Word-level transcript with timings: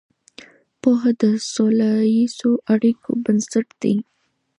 پوهه 0.81 1.11
د 1.21 1.23
سوله 1.51 1.89
ییزو 2.15 2.51
اړیکو 2.73 3.09
بنسټ 3.23 3.67
دی. 3.81 3.95